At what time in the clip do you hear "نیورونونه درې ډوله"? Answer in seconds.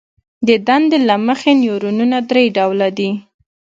1.63-2.89